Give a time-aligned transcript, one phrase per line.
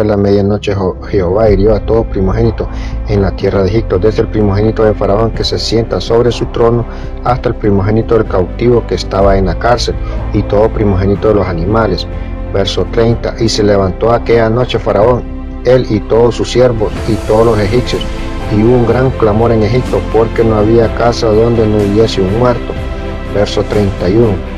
[0.00, 0.74] a la medianoche
[1.08, 2.68] Jehová hirió a todo primogénito
[3.08, 6.46] en la tierra de Egipto, desde el primogénito de Faraón que se sienta sobre su
[6.46, 6.84] trono
[7.24, 9.94] hasta el primogénito del cautivo que estaba en la cárcel
[10.32, 12.06] y todo primogénito de los animales.
[12.52, 13.36] Verso 30.
[13.40, 15.22] Y se levantó aquella noche Faraón,
[15.64, 18.02] él y todos sus siervos y todos los egipcios,
[18.50, 22.38] y hubo un gran clamor en Egipto porque no había casa donde no hubiese un
[22.38, 22.72] muerto.
[23.34, 24.52] Verso 31.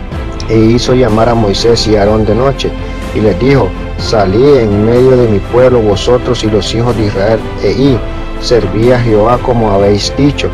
[0.48, 2.70] E hizo llamar a Moisés y Aarón de noche
[3.14, 3.68] y les dijo,
[3.98, 7.98] salí en medio de mi pueblo vosotros y los hijos de Israel, e
[8.40, 10.48] serví a Jehová como habéis dicho.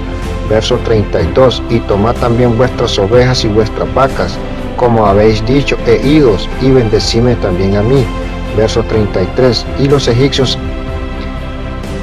[0.49, 4.37] Verso 32, y tomad también vuestras ovejas y vuestras vacas,
[4.77, 8.05] como habéis dicho, e idos, y bendecime también a mí.
[8.57, 10.59] Verso 33, y los egipcios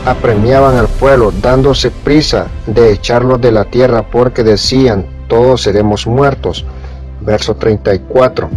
[0.06, 6.66] apremiaban al pueblo, dándose prisa de echarlos de la tierra, porque decían, todos seremos muertos.
[7.20, 8.50] Verso 34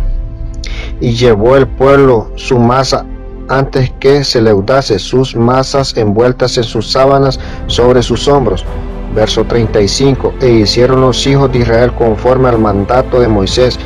[1.01, 3.05] y llevó el pueblo su masa
[3.51, 8.65] antes que se leudase sus masas envueltas en sus sábanas sobre sus hombros.
[9.15, 10.35] Verso 35.
[10.41, 13.77] E hicieron los hijos de Israel conforme al mandato de Moisés,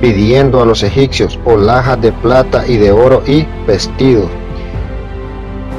[0.00, 4.28] pidiendo a los egipcios olajas de plata y de oro y vestidos.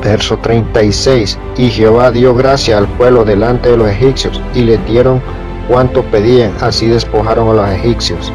[0.03, 1.39] Verso 36.
[1.57, 5.21] Y Jehová dio gracia al pueblo delante de los egipcios, y le dieron
[5.69, 8.31] cuanto pedían, así despojaron a los egipcios.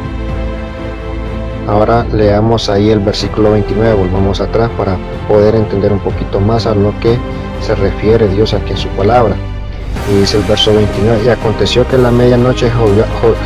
[1.67, 6.73] Ahora leamos ahí el versículo 29, volvamos atrás para poder entender un poquito más a
[6.73, 7.17] lo que
[7.61, 9.35] se refiere Dios aquí en su palabra.
[10.11, 12.71] Y dice el verso 29, y aconteció que en la medianoche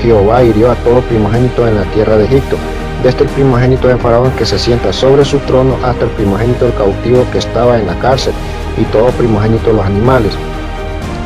[0.01, 2.55] Jehová hirió a todo primogénito en la tierra de Egipto,
[3.03, 6.75] desde el primogénito de Faraón que se sienta sobre su trono hasta el primogénito del
[6.75, 8.33] cautivo que estaba en la cárcel,
[8.77, 10.33] y todo primogénito de los animales.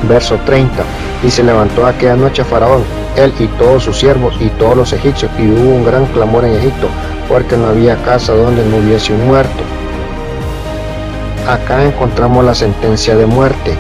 [0.10, 0.84] Verso 30,
[1.24, 2.82] y se levantó aquella noche Faraón
[3.24, 6.56] él y todos sus siervos y todos los egipcios, y hubo un gran clamor en
[6.56, 6.88] Egipto,
[7.28, 9.64] porque no había casa donde no hubiese un muerto.
[11.48, 13.76] Acá encontramos la sentencia de muerte.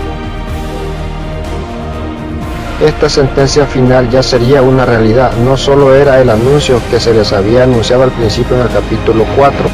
[2.85, 7.33] Esta sentencia final ya sería una realidad, no solo era el anuncio que se les
[7.33, 9.69] había anunciado al principio en el capítulo 4.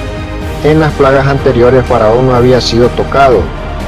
[0.63, 3.41] En las plagas anteriores Faraón no había sido tocado,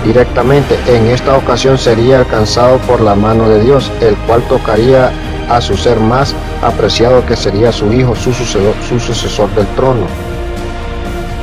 [0.06, 0.78] directamente.
[0.88, 5.12] En esta ocasión sería alcanzado por la mano de Dios, el cual tocaría
[5.50, 10.06] a su ser más apreciado que sería su hijo, su sucesor, su sucesor del trono.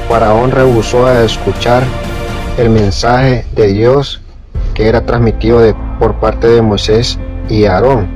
[0.08, 1.82] Faraón rehusó a escuchar
[2.58, 4.20] el mensaje de Dios
[4.74, 5.60] que era transmitido
[5.98, 8.08] por parte de Moisés y Aarón.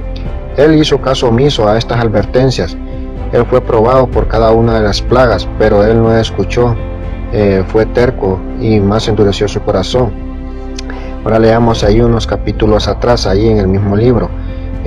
[0.56, 2.76] Él hizo caso omiso a estas advertencias.
[3.32, 6.74] Él fue probado por cada una de las plagas, pero él no escuchó.
[7.32, 10.12] Eh, fue terco y más endureció su corazón.
[11.24, 14.30] Ahora leamos ahí unos capítulos atrás, ahí en el mismo libro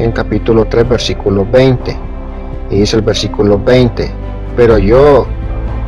[0.04, 1.98] en capítulo 3, versículo 20.
[2.72, 4.12] Y dice el versículo 20,
[4.56, 5.28] pero yo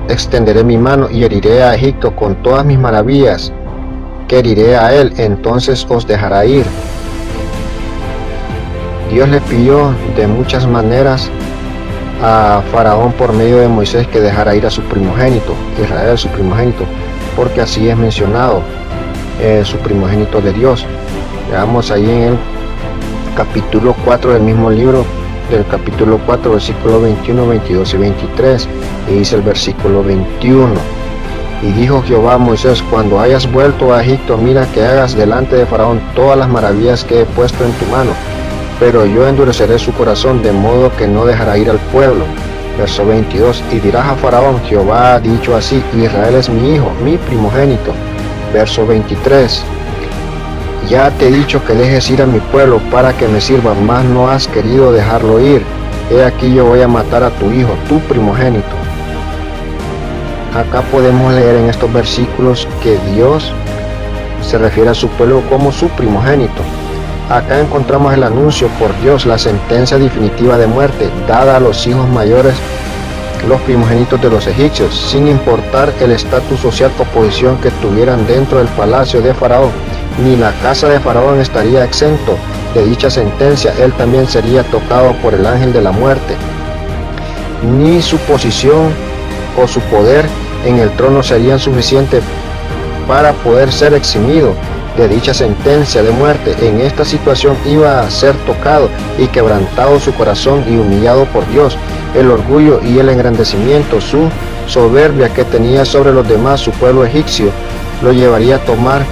[0.10, 3.52] extenderé mi mano y heriré a Egipto con todas mis maravillas,
[4.28, 6.66] que heriré a él, entonces os dejará ir.
[9.12, 11.30] Dios le pidió de muchas maneras
[12.22, 16.86] a Faraón por medio de Moisés que dejara ir a su primogénito, Israel su primogénito,
[17.36, 18.62] porque así es mencionado
[19.42, 20.86] eh, su primogénito de Dios.
[21.52, 22.38] Veamos ahí en el
[23.36, 25.06] capítulo 4 del mismo libro,
[25.50, 28.70] del capítulo 4, versículo 21, 22 y 23.
[29.10, 30.74] Y dice el versículo 21.
[31.62, 35.66] Y dijo Jehová a Moisés, cuando hayas vuelto a Egipto, mira que hagas delante de
[35.66, 38.12] Faraón todas las maravillas que he puesto en tu mano.
[38.80, 42.26] Pero yo endureceré su corazón de modo que no dejará ir al pueblo.
[42.78, 43.64] Verso 22.
[43.72, 47.94] Y dirás a Faraón, Jehová ha dicho así, Israel es mi hijo, mi primogénito.
[48.52, 49.64] Verso 23.
[50.90, 54.04] Ya te he dicho que dejes ir a mi pueblo para que me sirva, mas
[54.04, 55.64] no has querido dejarlo ir.
[56.12, 58.76] He aquí yo voy a matar a tu hijo, tu primogénito.
[60.54, 63.52] Acá podemos leer en estos versículos que Dios
[64.42, 66.62] se refiere a su pueblo como su primogénito.
[67.30, 72.08] Acá encontramos el anuncio por Dios, la sentencia definitiva de muerte dada a los hijos
[72.10, 72.56] mayores,
[73.48, 78.58] los primogénitos de los egipcios, sin importar el estatus social o posición que tuvieran dentro
[78.58, 79.72] del palacio de Faraón
[80.20, 82.38] ni la casa de Faraón estaría exento
[82.74, 86.36] de dicha sentencia, él también sería tocado por el ángel de la muerte.
[87.78, 88.92] Ni su posición
[89.62, 90.26] o su poder
[90.66, 92.24] en el trono serían suficientes
[93.08, 94.54] para poder ser eximido
[94.98, 96.56] de dicha sentencia de muerte.
[96.62, 101.78] En esta situación iba a ser tocado y quebrantado su corazón y humillado por Dios.
[102.16, 104.30] El orgullo y el engrandecimiento, su
[104.68, 107.48] soberbia que tenía sobre los demás, su pueblo egipcio,
[108.02, 109.04] lo llevaría a tomar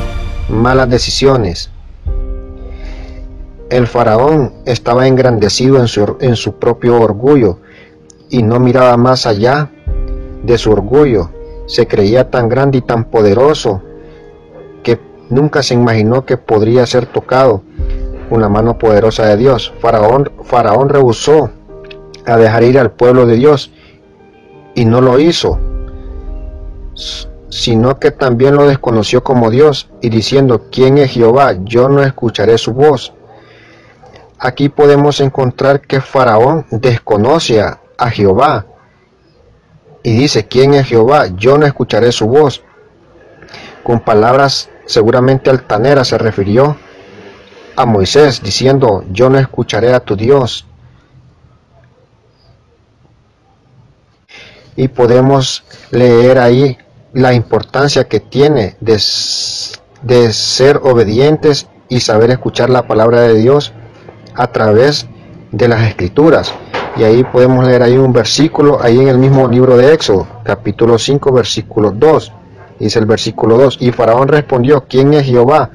[0.52, 1.72] malas decisiones.
[3.70, 7.60] El faraón estaba engrandecido en su, en su propio orgullo
[8.30, 9.72] y no miraba más allá
[10.44, 11.30] de su orgullo,
[11.68, 13.82] se creía tan grande y tan poderoso
[14.84, 15.00] que
[15.30, 17.64] nunca se imaginó que podría ser tocado
[18.30, 19.74] con la mano poderosa de Dios.
[19.80, 21.50] Faraón, Faraón rehusó
[22.26, 23.72] a dejar ir al pueblo de Dios
[24.76, 25.60] y no lo hizo,
[27.52, 31.54] sino que también lo desconoció como Dios y diciendo, ¿quién es Jehová?
[31.64, 33.14] Yo no escucharé su voz.
[34.40, 37.78] Aquí podemos encontrar que Faraón desconoce a,
[38.10, 38.66] Jehová
[40.02, 41.28] y dice, ¿quién es Jehová?
[41.36, 42.64] Yo no escucharé su voz.
[43.84, 46.78] Con palabras seguramente altaneras se refirió
[47.76, 50.66] a Moisés diciendo, yo no escucharé a tu Dios.
[54.78, 56.78] Y podemos leer ahí
[57.14, 59.00] la importancia que tiene de,
[60.02, 63.74] de ser obedientes y saber escuchar la palabra de Dios
[64.36, 65.08] a través
[65.52, 66.54] de las escrituras.
[66.96, 70.98] Y ahí podemos leer ahí un versículo, ahí en el mismo libro de Éxodo, capítulo
[70.98, 72.34] 5, versículo 2.
[72.80, 75.70] Dice el versículo 2, y Faraón respondió, ¿quién es Jehová?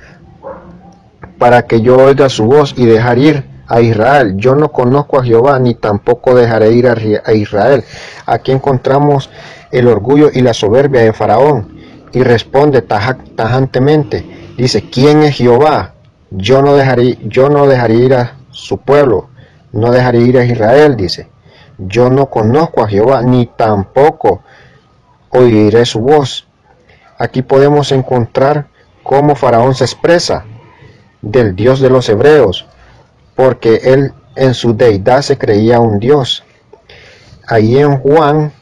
[1.38, 4.34] Para que yo oiga su voz y dejar ir a Israel.
[4.36, 7.84] Yo no conozco a Jehová, ni tampoco dejaré ir a Israel.
[8.24, 9.30] Aquí encontramos
[9.78, 11.76] el orgullo y la soberbia de Faraón.
[12.12, 15.94] Y responde tajantemente, dice, ¿quién es Jehová?
[16.31, 19.28] Yo no dejaré, yo no dejaré ir a su pueblo
[19.76, 21.28] no dejaré ir a Israel, dice.
[21.78, 24.43] Yo no conozco a Jehová, ni tampoco
[25.31, 26.46] oiré su voz.
[27.19, 28.69] Aquí podemos encontrar
[29.02, 30.44] cómo Faraón se expresa
[31.20, 32.67] del Dios de los hebreos,
[33.34, 36.43] porque él en su deidad se creía un Dios.
[37.46, 38.52] Ahí en Juan,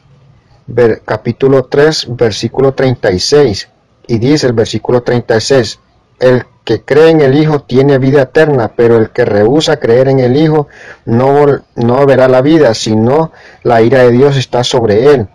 [1.05, 3.69] capítulo 3, versículo 36,
[4.07, 5.79] y dice el versículo 36,
[6.21, 10.21] el que cree en el Hijo tiene vida eterna, pero el que rehúsa creer en
[10.21, 10.69] el Hijo
[11.05, 11.47] no,
[11.77, 13.33] no verá la vida, sino
[13.63, 15.29] la ira de Dios está sobre él.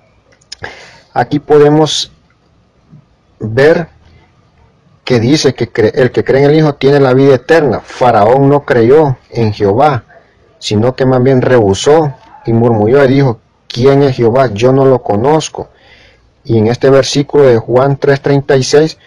[1.13, 2.11] Aquí podemos
[3.39, 3.89] ver
[5.03, 7.79] que dice que el que cree en el Hijo tiene la vida eterna.
[7.79, 10.05] Faraón no creyó en Jehová,
[10.57, 12.13] sino que más bien rehusó
[12.45, 14.49] y murmuró y dijo, ¿quién es Jehová?
[14.53, 15.69] Yo no lo conozco.
[16.43, 18.97] Y en este versículo de Juan 3:36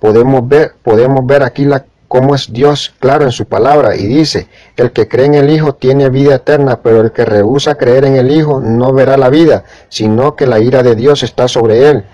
[0.00, 4.48] podemos ver, podemos ver aquí la, cómo es Dios claro en su palabra y dice,
[4.76, 8.16] el que cree en el Hijo tiene vida eterna, pero el que rehúsa creer en
[8.16, 12.04] el Hijo no verá la vida, sino que la ira de Dios está sobre él.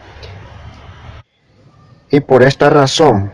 [2.11, 3.33] Y por esta razón,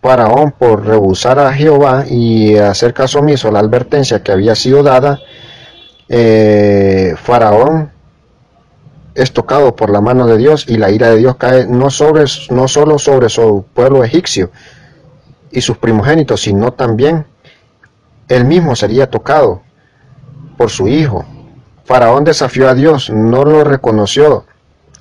[0.00, 4.82] Faraón, por rehusar a Jehová y hacer caso omiso a la advertencia que había sido
[4.82, 5.20] dada,
[6.14, 7.90] eh, Faraón
[9.14, 12.24] es tocado por la mano de Dios y la ira de Dios cae no, sobre,
[12.50, 14.50] no solo sobre su pueblo egipcio
[15.50, 17.24] y sus primogénitos, sino también
[18.28, 19.62] él mismo sería tocado
[20.58, 21.24] por su hijo.
[21.86, 24.44] Faraón desafió a Dios, no lo reconoció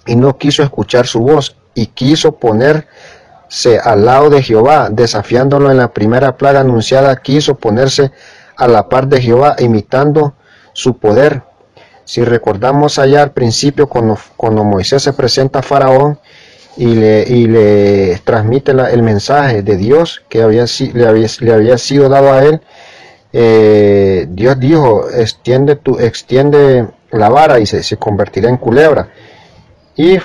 [0.06, 5.78] y no quiso escuchar su voz y quiso ponerse al lado de Jehová, desafiándolo en
[5.78, 8.14] la primera plaga anunciada, quiso ponerse
[8.56, 10.36] a la par de Jehová, imitando
[10.74, 11.44] su poder
[12.12, 16.20] si recordamos allá al principio, cuando, cuando Moisés se presenta a Faraón
[16.76, 22.10] y le, le transmite el mensaje de Dios que había, le, había, le había sido
[22.10, 22.60] dado a él,
[23.32, 29.10] eh, Dios dijo, extiende, tu, extiende la vara y se, se convertirá en culebra.
[29.96, 30.18] Y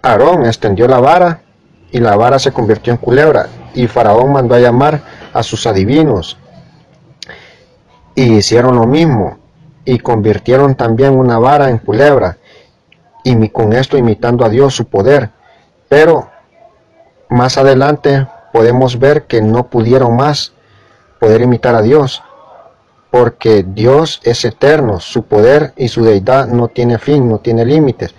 [0.00, 1.42] Aarón extendió la vara
[1.90, 3.48] y la vara se convirtió en culebra.
[3.74, 5.02] Y Faraón mandó a llamar
[5.34, 6.38] a sus adivinos.
[8.14, 9.45] Y hicieron lo mismo
[9.86, 12.36] y convirtieron también una vara en culebra,
[13.24, 15.30] y con esto imitando a Dios su poder.
[15.88, 16.28] Pero
[17.30, 20.52] más adelante podemos ver que no pudieron más
[21.18, 22.22] poder imitar a Dios,
[23.10, 28.14] porque Dios es eterno, su poder y su deidad no tiene fin, no tiene límites.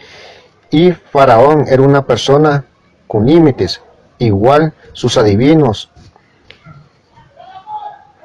[0.72, 2.66] Y Faraón era una persona
[3.08, 3.82] con límites,
[4.20, 5.90] igual sus adivinos,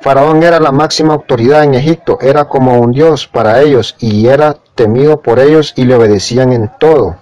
[0.03, 4.57] Faraón era la máxima autoridad en Egipto, era como un dios para ellos y era
[4.75, 7.19] temido por ellos y le obedecían en todo.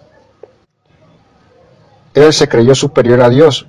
[2.15, 3.67] Él se creyó superior a Dios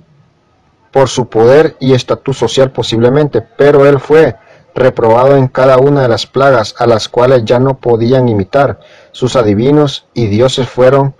[0.92, 4.36] por su poder y estatus social posiblemente, pero él fue
[4.74, 8.80] reprobado en cada una de las plagas a las cuales ya no podían imitar.
[9.10, 11.14] Sus adivinos y dioses fueron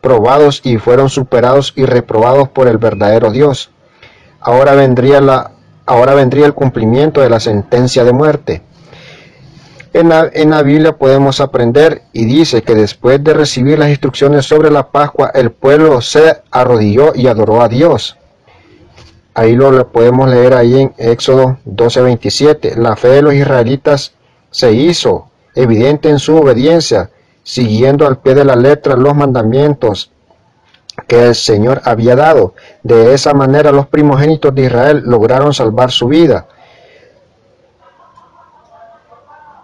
[0.00, 3.70] probados y fueron superados y reprobados por el verdadero Dios.
[4.40, 5.52] Ahora vendría la
[5.88, 8.62] ahora vendría el cumplimiento de la sentencia de muerte.
[9.94, 14.90] En la, Biblia podemos aprender y dice que después de recibir las instrucciones sobre la
[14.90, 18.16] Pascua, el pueblo se arrodilló y adoró a Dios.
[19.32, 22.76] Ahí lo podemos leer ahí en Éxodo 12:27.
[22.76, 24.12] La fe de los israelitas
[24.50, 27.10] se hizo evidente en su obediencia,
[27.42, 30.12] siguiendo al pie de la letra los mandamientos
[31.06, 32.54] que el Señor había dado.
[32.82, 36.46] De esa manera los primogénitos de Israel lograron salvar su vida.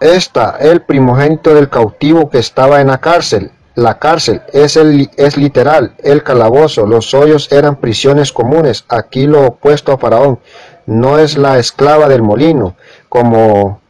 [0.01, 3.53] Esta, el primogénito del cautivo que estaba en la cárcel.
[3.75, 8.85] La cárcel es, el, es literal, el calabozo, los hoyos eran prisiones comunes.
[8.89, 10.39] Aquí lo opuesto a Faraón,
[10.87, 12.77] no es la esclava del molino,
[13.09, 13.81] como,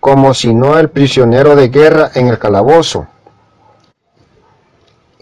[0.00, 3.06] como si no el prisionero de guerra en el calabozo.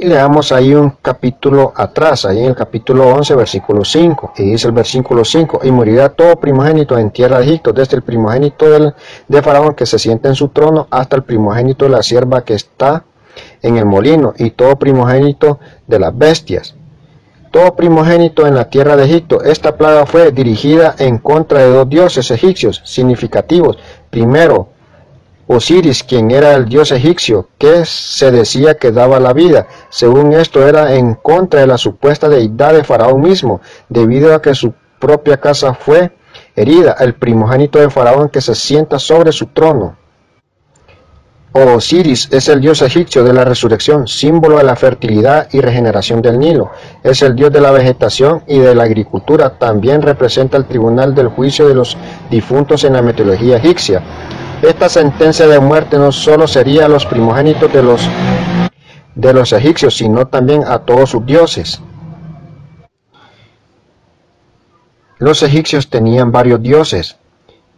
[0.02, 4.32] Y leamos ahí un capítulo atrás, ahí en el capítulo 11, versículo 5.
[4.38, 8.02] Y dice el versículo 5, y morirá todo primogénito en tierra de Egipto, desde el
[8.02, 8.64] primogénito
[9.28, 12.54] de Faraón que se sienta en su trono, hasta el primogénito de la sierva que
[12.54, 13.04] está
[13.60, 16.74] en el molino, y todo primogénito de las bestias.
[17.50, 19.42] Todo primogénito en la tierra de Egipto.
[19.42, 23.76] Esta plaga fue dirigida en contra de dos dioses egipcios significativos.
[24.08, 24.68] Primero,
[25.52, 29.66] Osiris, quien era el dios egipcio, que se decía que daba la vida.
[29.88, 34.54] Según esto era en contra de la supuesta deidad de Faraón mismo, debido a que
[34.54, 36.12] su propia casa fue
[36.54, 39.96] herida, el primogénito de Faraón que se sienta sobre su trono.
[41.52, 46.38] Osiris es el dios egipcio de la resurrección, símbolo de la fertilidad y regeneración del
[46.38, 46.70] Nilo.
[47.02, 49.58] Es el dios de la vegetación y de la agricultura.
[49.58, 51.96] También representa el tribunal del juicio de los
[52.30, 54.00] difuntos en la mitología egipcia.
[54.62, 58.06] Esta sentencia de muerte no solo sería a los primogénitos de los,
[59.14, 61.80] de los egipcios, sino también a todos sus dioses.
[65.16, 67.16] Los egipcios tenían varios dioses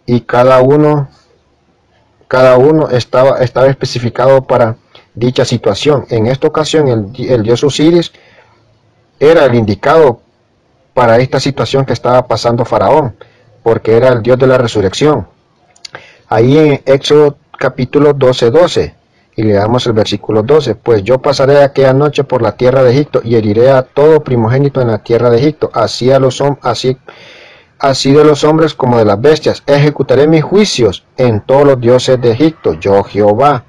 [0.06, 1.08] y cada uno,
[2.26, 4.76] cada uno estaba, estaba especificado para
[5.14, 6.06] dicha situación.
[6.10, 8.10] En esta ocasión el, el dios Osiris
[9.20, 10.20] era el indicado
[10.94, 13.14] para esta situación que estaba pasando Faraón,
[13.62, 15.28] porque era el dios de la resurrección
[16.32, 18.94] ahí en Éxodo capítulo 12, 12.
[19.36, 20.74] Y le damos el versículo 12.
[20.76, 24.80] Pues yo pasaré aquella noche por la tierra de Egipto y heriré a todo primogénito
[24.80, 26.96] en la tierra de Egipto, así, a los, así,
[27.78, 29.62] así de los hombres como de las bestias.
[29.66, 33.64] Ejecutaré mis juicios en todos los dioses de Egipto, yo Jehová.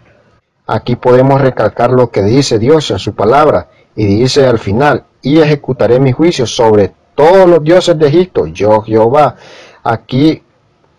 [0.65, 3.69] Aquí podemos recalcar lo que dice Dios en su palabra.
[3.95, 8.81] Y dice al final, y ejecutaré mis juicios sobre todos los dioses de Egipto, yo
[8.81, 9.35] Jehová.
[9.83, 10.41] Aquí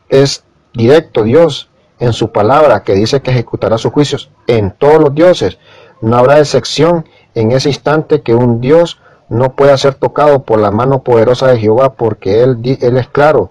[0.09, 0.43] es
[0.74, 5.58] directo Dios en su palabra que dice que ejecutará sus juicios en todos los dioses.
[6.00, 10.70] No habrá excepción en ese instante que un Dios no pueda ser tocado por la
[10.70, 13.50] mano poderosa de Jehová porque Él, él es claro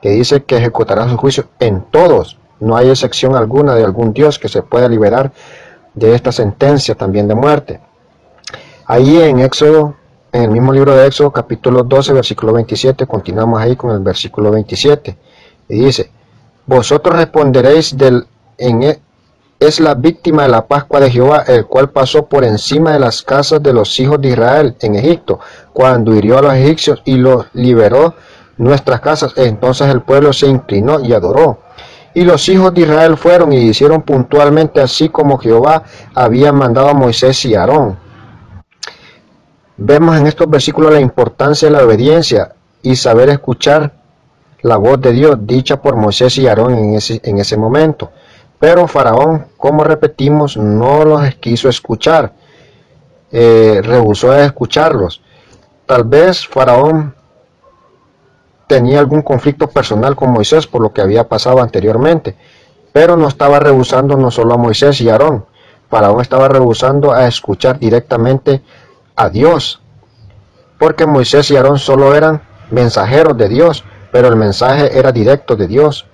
[0.00, 2.38] que dice que ejecutará sus juicios en todos.
[2.60, 5.32] No hay excepción alguna de algún Dios que se pueda liberar
[5.94, 7.80] de esta sentencia también de muerte.
[8.86, 9.94] Ahí en Éxodo,
[10.32, 14.50] en el mismo libro de Éxodo, capítulo 12, versículo 27, continuamos ahí con el versículo
[14.50, 15.16] 27.
[15.68, 16.10] Y dice,
[16.66, 18.26] vosotros responderéis del
[18.58, 19.00] en e,
[19.60, 23.22] es la víctima de la Pascua de Jehová, el cual pasó por encima de las
[23.22, 25.40] casas de los hijos de Israel en Egipto,
[25.72, 28.14] cuando hirió a los egipcios y los liberó
[28.56, 29.32] nuestras casas.
[29.36, 31.60] Entonces el pueblo se inclinó y adoró.
[32.14, 35.82] Y los hijos de Israel fueron y hicieron puntualmente así como Jehová
[36.14, 37.98] había mandado a Moisés y Aarón.
[39.76, 44.03] Vemos en estos versículos la importancia de la obediencia y saber escuchar
[44.64, 48.10] la voz de Dios dicha por Moisés y Aarón en ese, en ese momento.
[48.58, 52.32] Pero Faraón, como repetimos, no los quiso escuchar,
[53.30, 55.20] eh, rehusó a escucharlos.
[55.84, 57.14] Tal vez Faraón
[58.66, 62.34] tenía algún conflicto personal con Moisés por lo que había pasado anteriormente,
[62.90, 65.44] pero no estaba rehusando no solo a Moisés y Aarón,
[65.90, 68.62] Faraón estaba rehusando a escuchar directamente
[69.14, 69.82] a Dios,
[70.78, 72.40] porque Moisés y Aarón solo eran
[72.70, 76.06] mensajeros de Dios, pero el mensaje era directo de Dios.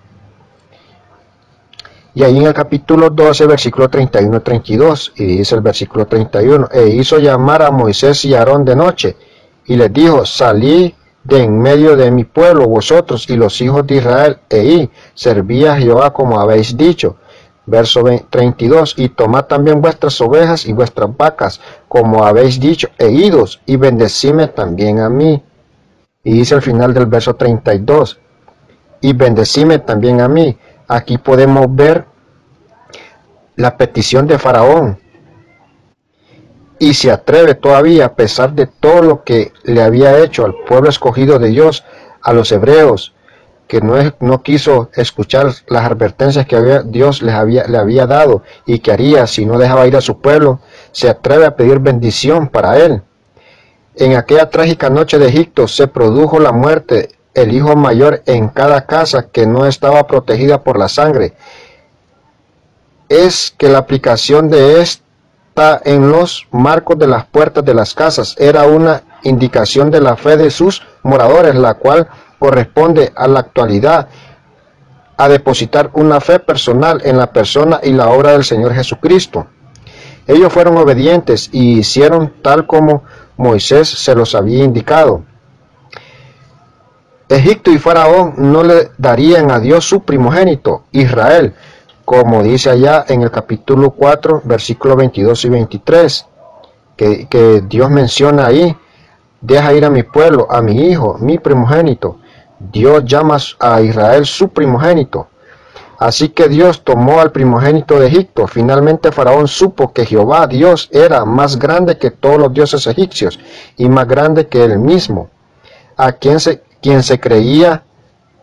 [2.15, 7.19] Y ahí en el capítulo 12, versículo 31-32, y dice el versículo 31, e hizo
[7.19, 9.17] llamar a Moisés y Aarón de noche,
[9.67, 13.97] y les dijo, salí de en medio de mi pueblo vosotros y los hijos de
[13.97, 17.17] Israel, e y serví a Jehová como habéis dicho.
[17.67, 23.61] Verso 32, y tomad también vuestras ovejas y vuestras vacas, como habéis dicho, e idos,
[23.67, 25.43] y bendecime también a mí.
[26.23, 28.21] Y dice al final del verso 32,
[29.01, 30.59] y bendecime también a mí.
[30.89, 32.05] Aquí podemos ver
[33.57, 34.99] la petición de Faraón.
[36.79, 40.89] Y se atreve todavía, a pesar de todo lo que le había hecho al pueblo
[40.89, 41.85] escogido de Dios,
[42.23, 43.15] a los hebreos,
[43.67, 48.43] que no, no quiso escuchar las advertencias que había, Dios les había, le había dado
[48.67, 50.61] y que haría si no dejaba ir a su pueblo,
[50.91, 53.03] se atreve a pedir bendición para él.
[54.01, 58.87] En aquella trágica noche de Egipto se produjo la muerte, el hijo mayor en cada
[58.87, 61.35] casa que no estaba protegida por la sangre.
[63.11, 68.37] es que la aplicación de esta en los marcos de las puertas de las casas
[68.39, 74.09] era una indicación de la fe de sus moradores, la cual corresponde a la actualidad
[75.19, 79.47] a depositar una fe personal en la persona y la obra del Señor Jesucristo.
[80.27, 83.03] Ellos fueron obedientes y hicieron tal como
[83.41, 85.23] Moisés se los había indicado.
[87.27, 91.55] Egipto y Faraón no le darían a Dios su primogénito, Israel,
[92.05, 96.27] como dice allá en el capítulo 4, versículos 22 y 23,
[96.97, 98.77] que, que Dios menciona ahí,
[99.41, 102.19] deja ir a mi pueblo, a mi hijo, mi primogénito.
[102.59, 105.29] Dios llama a Israel su primogénito.
[106.01, 108.47] Así que Dios tomó al primogénito de Egipto.
[108.47, 113.39] Finalmente Faraón supo que Jehová Dios era más grande que todos los dioses egipcios
[113.77, 115.29] y más grande que él mismo,
[115.99, 117.83] a quien se, quien se creía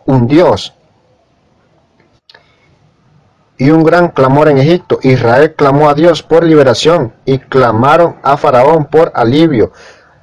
[0.06, 0.72] un dios.
[3.56, 5.00] Y un gran clamor en Egipto.
[5.02, 9.72] Israel clamó a Dios por liberación y clamaron a Faraón por alivio.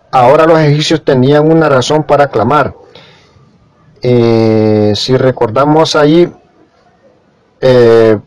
[0.09, 2.73] Ahora los egipcios tenían una razón para clamar.
[4.01, 6.31] Eh, si recordamos ahí,
[7.67, 8.19] eh,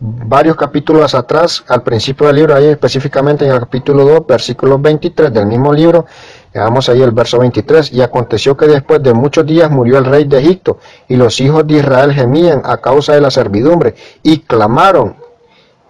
[0.00, 5.32] varios capítulos atrás, al principio del libro, ahí específicamente en el capítulo 2, versículo 23
[5.32, 6.06] del mismo libro,
[6.52, 10.24] veamos ahí el verso 23, y aconteció que después de muchos días murió el rey
[10.24, 15.14] de Egipto, y los hijos de Israel gemían a causa de la servidumbre, y clamaron,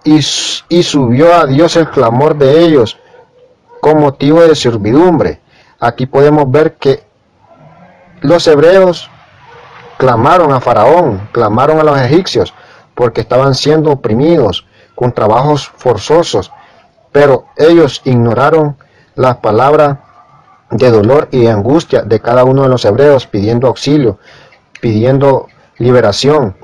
[0.03, 2.99] y, y subió a Dios el clamor de ellos
[3.81, 5.39] con motivo de servidumbre.
[5.79, 7.01] Aquí podemos ver que
[8.21, 9.09] los hebreos
[9.97, 12.53] clamaron a Faraón, clamaron a los egipcios,
[12.95, 16.51] porque estaban siendo oprimidos con trabajos forzosos,
[17.11, 18.77] pero ellos ignoraron
[19.15, 19.97] las palabras
[20.71, 24.17] de dolor y de angustia de cada uno de los hebreos pidiendo auxilio,
[24.81, 25.47] pidiendo
[25.77, 26.55] liberación.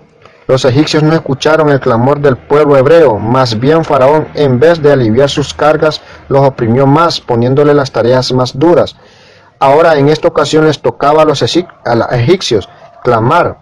[0.47, 4.91] Los egipcios no escucharon el clamor del pueblo hebreo, más bien Faraón, en vez de
[4.91, 8.95] aliviar sus cargas, los oprimió más, poniéndole las tareas más duras.
[9.59, 12.67] Ahora en esta ocasión les tocaba a los egipcios
[13.03, 13.59] clamar,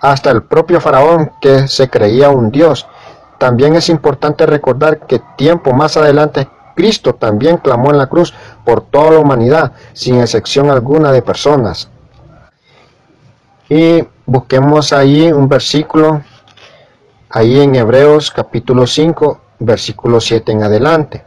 [0.00, 2.86] hasta el propio faraón que se creía un dios.
[3.38, 8.32] También es importante recordar que tiempo más adelante Cristo también clamó en la cruz
[8.64, 11.90] por toda la humanidad, sin excepción alguna de personas.
[13.68, 16.22] Y busquemos ahí un versículo,
[17.30, 21.24] ahí en Hebreos capítulo 5, versículo 7 en adelante.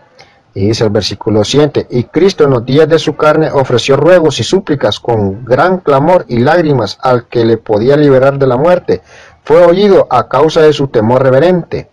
[0.54, 4.40] Y dice el versículo 7, y Cristo en los días de su carne ofreció ruegos
[4.40, 9.02] y súplicas con gran clamor y lágrimas al que le podía liberar de la muerte.
[9.44, 11.90] Fue oído a causa de su temor reverente.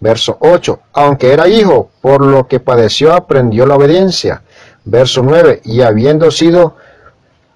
[0.00, 4.42] Verso 8, aunque era hijo, por lo que padeció aprendió la obediencia.
[4.84, 6.76] Verso 9, y habiendo sido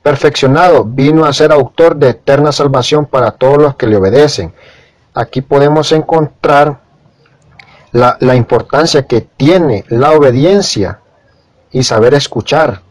[0.03, 4.55] perfeccionado, vino a ser autor de eterna salvación para todos los que le obedecen.
[5.13, 6.81] Aquí podemos encontrar
[7.93, 11.01] la, importancia que tiene la obediencia
[11.71, 12.83] y saber escuchar.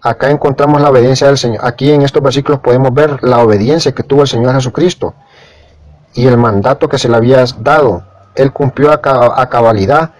[0.00, 1.64] Acá encontramos la obediencia del Señor.
[1.64, 5.14] Aquí en estos versículos podemos ver la obediencia que tuvo el Señor Jesucristo
[6.14, 8.04] y el mandato que se le había dado.
[8.34, 9.00] Él cumplió a,
[9.40, 10.12] a cabalidad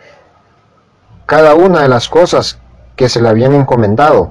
[1.26, 2.58] cada una de las cosas
[2.96, 4.30] que se le habían encomendado.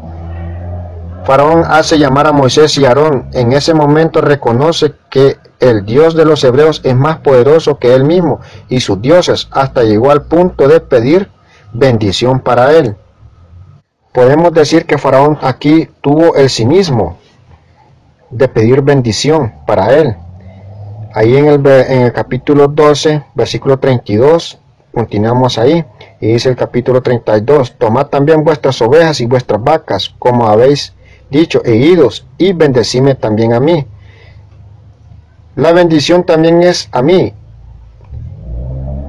[1.25, 3.29] Faraón hace llamar a Moisés y Aarón.
[3.33, 5.37] En ese momento reconoce que
[5.69, 9.83] el Dios de los hebreos es más poderoso que él mismo y sus dioses, hasta
[9.83, 11.29] llegó al punto de pedir
[11.73, 12.95] bendición para él.
[14.13, 17.17] Podemos decir que Faraón aquí tuvo el cinismo
[18.29, 20.15] de pedir bendición para él.
[21.13, 24.59] Ahí en el, capítulo 12, versículo 32,
[24.93, 25.85] continuamos ahí.
[26.19, 30.93] Y dice el capítulo 32, tomad también vuestras ovejas y vuestras vacas, como habéis
[31.29, 33.85] dicho, e idos, y bendecime también a mí.
[35.55, 37.33] La bendición también es a mí.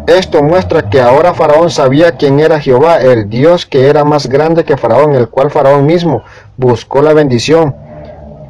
[0.06, 4.64] Esto muestra que ahora Faraón sabía quién era Jehová, el Dios que era más grande
[4.64, 6.22] que Faraón, el cual Faraón mismo
[6.56, 7.74] buscó la bendición.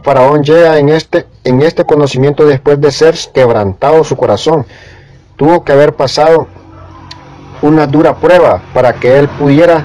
[0.03, 4.67] Faraón llega en este, en este conocimiento después de ser quebrantado su corazón.
[5.37, 6.49] Tuvo que haber pasado
[7.63, 9.83] una dura prueba para que él pudiera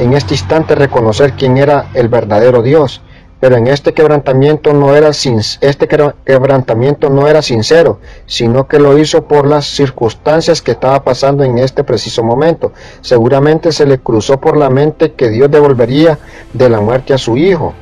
[0.00, 3.00] en este instante reconocer quién era el verdadero Dios
[3.44, 8.96] pero en este quebrantamiento no era sin, este quebrantamiento no era sincero, sino que lo
[8.96, 12.72] hizo por las circunstancias que estaba pasando en este preciso momento.
[13.02, 16.18] Seguramente se le cruzó por la mente que Dios devolvería
[16.54, 17.74] de la muerte a su hijo.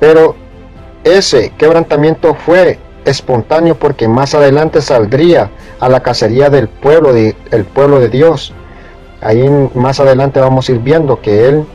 [0.00, 0.34] Pero
[1.04, 7.66] ese quebrantamiento fue espontáneo porque más adelante saldría a la cacería del pueblo de, el
[7.66, 8.54] pueblo de Dios.
[9.20, 11.66] Ahí más adelante vamos a ir viendo que él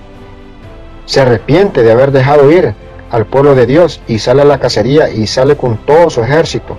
[1.05, 2.73] se arrepiente de haber dejado ir
[3.11, 6.77] al pueblo de Dios y sale a la cacería y sale con todo su ejército.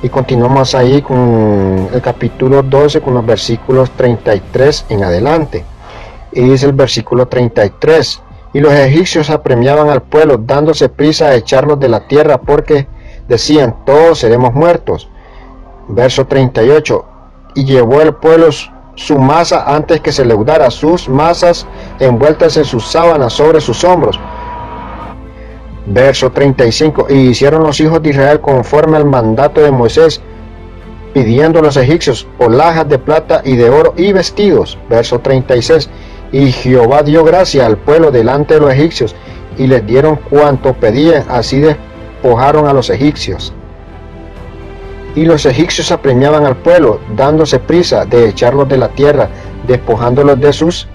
[0.00, 5.64] Y continuamos ahí con el capítulo 12, con los versículos 33 en adelante.
[6.30, 11.80] Y dice el versículo 33, y los egipcios apremiaban al pueblo, dándose prisa a echarlos
[11.80, 12.86] de la tierra, porque
[13.26, 15.08] decían, todos seremos muertos.
[15.88, 17.04] Verso 38,
[17.56, 18.50] y llevó el pueblo
[18.98, 21.66] su masa antes que se leudara, sus masas
[22.00, 24.18] envueltas en sus sábanas sobre sus hombros.
[25.86, 30.20] Verso 35, y hicieron los hijos de Israel conforme al mandato de Moisés,
[31.14, 34.76] pidiendo a los egipcios olajas de plata y de oro y vestidos.
[34.90, 35.88] Verso 36,
[36.32, 39.14] y Jehová dio gracia al pueblo delante de los egipcios,
[39.56, 43.54] y les dieron cuanto pedían, así despojaron a los egipcios.
[45.18, 49.28] Y los egipcios apremiaban al pueblo, dándose prisa de echarlos de la tierra,
[49.66, 50.86] despojándolos de sus,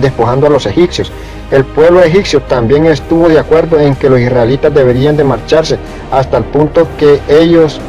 [0.00, 1.12] despojando a los egipcios.
[1.52, 5.78] El pueblo egipcio también estuvo de acuerdo en que los israelitas deberían de marcharse
[6.10, 7.80] hasta el punto que ellos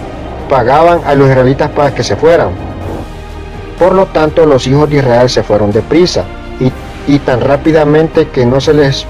[0.48, 2.50] pagaban a los israelitas para que se fueran.
[3.80, 6.24] Por lo tanto, los hijos de Israel se fueron deprisa
[6.60, 6.72] y,
[7.12, 9.08] y tan rápidamente que no se les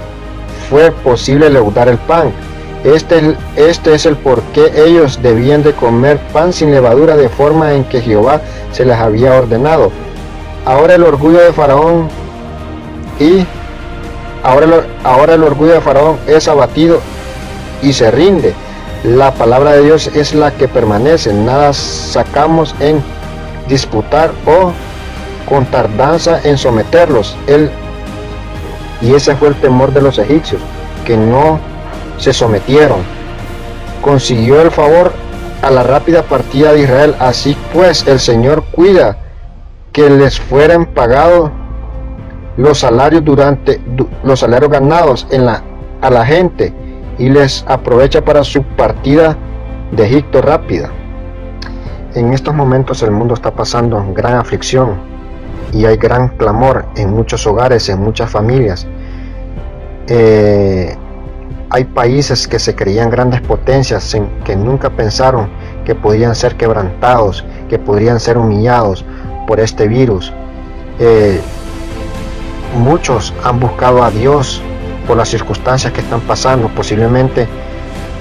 [0.69, 2.31] fue posible leudar el pan.
[2.85, 7.73] Este, este es el por qué ellos debían de comer pan sin levadura de forma
[7.73, 9.91] en que Jehová se les había ordenado.
[10.65, 12.07] Ahora el orgullo de Faraón
[13.19, 13.43] y
[14.43, 16.99] ahora, ahora el orgullo de Faraón es abatido
[17.81, 18.53] y se rinde.
[19.03, 21.33] La palabra de Dios es la que permanece.
[21.33, 23.01] Nada sacamos en
[23.67, 24.71] disputar o
[25.49, 27.35] con tardanza en someterlos.
[27.47, 27.71] Él,
[29.01, 30.61] y ese fue el temor de los egipcios,
[31.03, 31.59] que no
[32.17, 32.99] se sometieron.
[34.01, 35.11] Consiguió el favor
[35.61, 37.15] a la rápida partida de Israel.
[37.19, 39.17] Así pues, el Señor cuida
[39.91, 41.51] que les fueran pagados
[42.57, 43.81] los salarios durante
[44.23, 45.63] los salarios ganados en la,
[46.01, 46.73] a la gente
[47.17, 49.37] y les aprovecha para su partida
[49.91, 50.89] de Egipto rápida.
[52.13, 54.95] En estos momentos el mundo está pasando gran aflicción
[55.73, 58.87] y hay gran clamor en muchos hogares, en muchas familias.
[60.07, 60.95] Eh,
[61.69, 65.49] hay países que se creían grandes potencias en, que nunca pensaron
[65.83, 69.03] que podían ser quebrantados, que podrían ser humillados
[69.47, 70.31] por este virus.
[70.99, 71.39] Eh,
[72.77, 74.61] muchos han buscado a Dios
[75.07, 77.47] por las circunstancias que están pasando, posiblemente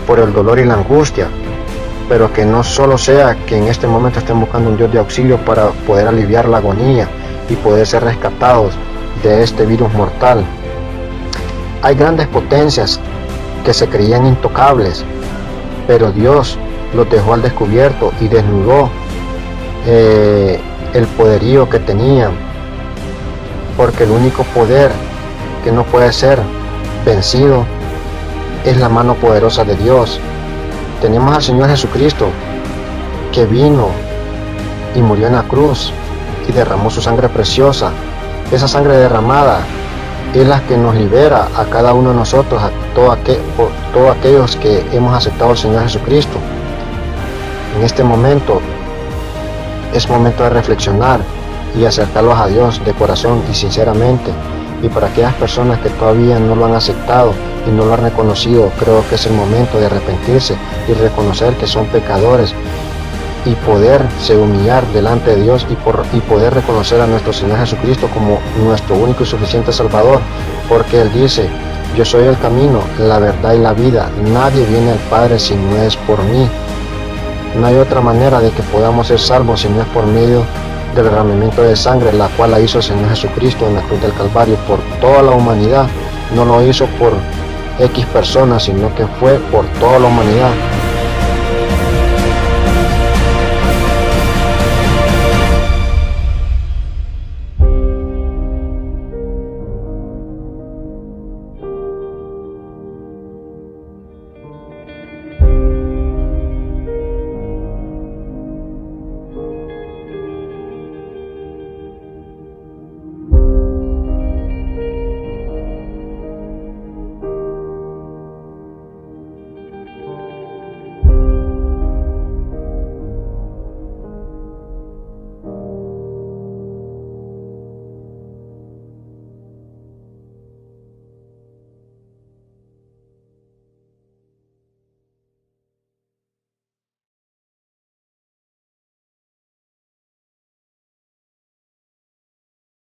[0.07, 1.29] por el dolor y la angustia,
[2.09, 5.39] pero que no solo sea que en este momento estén buscando un Dios de auxilio
[5.39, 7.09] para poder aliviar la agonía
[7.49, 8.75] y poder ser rescatados
[9.23, 10.45] de este virus mortal.
[11.83, 13.01] Hay grandes potencias
[13.65, 15.05] que se creían intocables,
[15.87, 16.59] pero Dios
[16.95, 18.91] los dejó al descubierto y desnudó
[19.87, 20.61] eh,
[20.93, 22.33] el poderío que tenían,
[23.77, 24.91] porque el único poder
[25.65, 26.39] que no puede ser
[27.05, 27.65] vencido
[28.65, 30.21] es la mano poderosa de Dios
[31.05, 32.29] tenemos al Señor Jesucristo
[33.31, 33.89] que vino
[34.95, 35.93] y murió en la cruz
[36.49, 37.91] y derramó su sangre preciosa.
[38.51, 39.59] Esa sangre derramada
[40.41, 45.15] es la que nos libera a cada uno de nosotros, a todos aquellos que hemos
[45.15, 46.39] aceptado al Señor Jesucristo.
[47.77, 48.61] En este momento
[49.93, 51.21] es momento de reflexionar
[51.79, 54.31] y acercarlos a Dios de corazón y sinceramente.
[54.83, 57.33] Y para aquellas personas que todavía no lo han aceptado,
[57.67, 60.57] y no lo han reconocido, creo que es el momento de arrepentirse
[60.89, 62.55] y reconocer que son pecadores
[63.45, 68.09] y poderse humillar delante de Dios y, por, y poder reconocer a nuestro Señor Jesucristo
[68.13, 70.21] como nuestro único y suficiente Salvador,
[70.69, 71.49] porque Él dice,
[71.97, 75.77] yo soy el camino, la verdad y la vida, nadie viene al Padre si no
[75.77, 76.49] es por mí.
[77.59, 80.45] No hay otra manera de que podamos ser salvos si no es por medio
[80.95, 84.13] del derramamiento de sangre, la cual la hizo el Señor Jesucristo en la cruz del
[84.15, 85.87] Calvario por toda la humanidad.
[86.35, 87.13] No lo hizo por
[87.79, 90.51] X personas, sino que fue por toda la humanidad